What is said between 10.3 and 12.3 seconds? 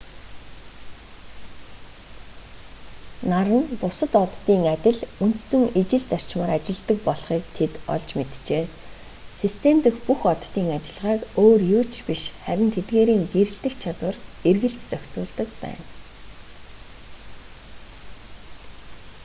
оддын үйл ажиллагааг өөр юу ч биш